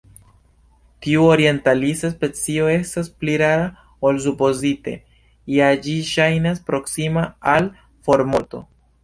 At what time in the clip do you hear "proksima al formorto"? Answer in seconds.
6.73-8.65